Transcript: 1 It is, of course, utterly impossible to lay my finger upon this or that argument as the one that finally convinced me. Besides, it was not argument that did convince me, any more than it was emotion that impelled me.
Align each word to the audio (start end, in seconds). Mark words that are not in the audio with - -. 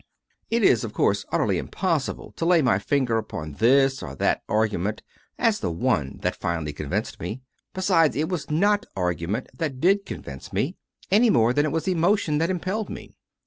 1 0.49 0.63
It 0.63 0.63
is, 0.63 0.83
of 0.83 0.93
course, 0.93 1.25
utterly 1.31 1.59
impossible 1.59 2.31
to 2.35 2.43
lay 2.43 2.63
my 2.63 2.79
finger 2.79 3.19
upon 3.19 3.53
this 3.59 4.01
or 4.01 4.15
that 4.15 4.41
argument 4.49 5.03
as 5.37 5.59
the 5.59 5.69
one 5.69 6.17
that 6.23 6.35
finally 6.35 6.73
convinced 6.73 7.19
me. 7.19 7.39
Besides, 7.75 8.15
it 8.15 8.27
was 8.27 8.49
not 8.49 8.87
argument 8.95 9.49
that 9.55 9.79
did 9.79 10.07
convince 10.07 10.51
me, 10.51 10.75
any 11.11 11.29
more 11.29 11.53
than 11.53 11.65
it 11.67 11.71
was 11.71 11.87
emotion 11.87 12.39
that 12.39 12.49
impelled 12.49 12.89
me. 12.89 13.13